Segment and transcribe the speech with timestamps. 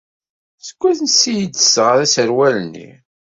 [0.67, 2.89] Seg wansi ay d-tesɣa aserwal-nni?